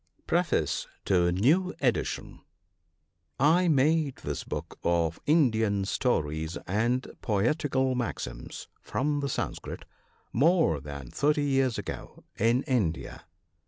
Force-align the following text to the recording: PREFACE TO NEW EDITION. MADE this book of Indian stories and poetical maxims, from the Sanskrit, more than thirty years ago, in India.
PREFACE 0.25 0.87
TO 1.05 1.31
NEW 1.31 1.75
EDITION. 1.79 2.39
MADE 3.39 4.15
this 4.23 4.43
book 4.43 4.79
of 4.83 5.19
Indian 5.27 5.85
stories 5.85 6.57
and 6.65 7.07
poetical 7.21 7.93
maxims, 7.93 8.67
from 8.81 9.19
the 9.19 9.29
Sanskrit, 9.29 9.85
more 10.33 10.79
than 10.79 11.11
thirty 11.11 11.43
years 11.43 11.77
ago, 11.77 12.23
in 12.35 12.63
India. 12.63 13.25